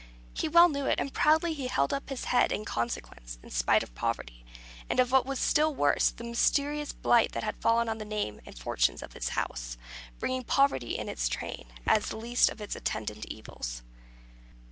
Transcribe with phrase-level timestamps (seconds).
[0.51, 3.51] Well he knew it, and proudly he held up his young head in consequence, in
[3.51, 4.43] spite of poverty,
[4.89, 8.41] and of what was still worse, the mysterious blight that had fallen on the name
[8.43, 9.77] and fortunes of his house,
[10.17, 13.83] bringing poverty in its train, as the least of its attendant evils.